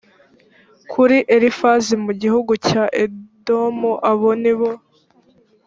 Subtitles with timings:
[0.91, 4.71] kuri elifazi mu gihugu cya edomu abo ni bo